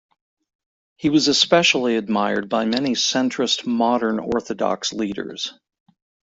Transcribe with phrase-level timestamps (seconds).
[0.95, 5.53] He was especially admired by many centrist Modern Orthodox leaders.